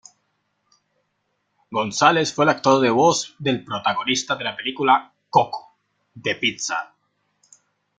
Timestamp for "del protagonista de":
3.37-4.45